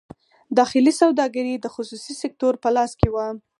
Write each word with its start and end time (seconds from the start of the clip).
داخلي 0.59 0.93
سوداګري 1.01 1.53
د 1.59 1.65
خصوصي 1.75 2.13
سکتور 2.21 2.53
په 2.63 2.69
لاس 2.75 2.91
کې 2.99 3.09
وه. 3.13 3.27